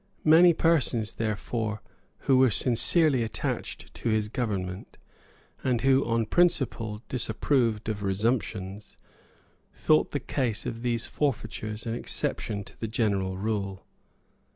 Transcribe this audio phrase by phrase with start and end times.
[0.25, 1.83] Many persons, therefore,
[2.21, 4.97] who were sincerely attached to his government,
[5.63, 8.97] and who on principle disapproved of resumptions,
[9.71, 13.85] thought the case of these forfeitures an exception to the general rule.